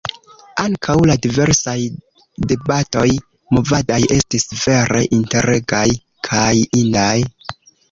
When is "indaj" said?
6.83-7.17